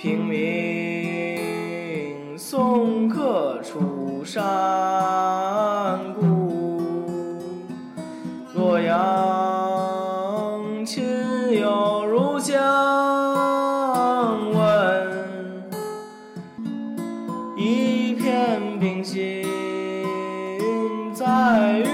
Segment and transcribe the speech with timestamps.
[0.00, 0.38] 平明
[2.38, 4.40] 送客楚山
[6.14, 6.80] 孤
[8.54, 8.94] 洛阳
[10.86, 11.02] 亲
[11.58, 12.54] 友如相
[14.52, 15.64] 问
[17.56, 19.44] 一片冰心
[21.12, 21.87] 在玉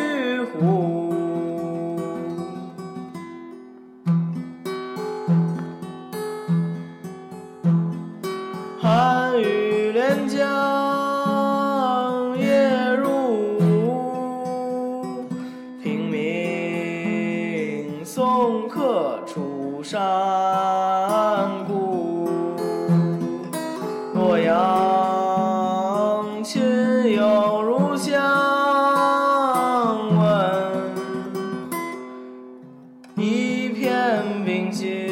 [18.68, 19.98] 客楚山
[21.66, 22.28] 故。
[24.14, 24.54] 洛阳
[26.42, 28.14] 亲友如相
[30.18, 30.24] 问，
[33.16, 35.03] 一片冰心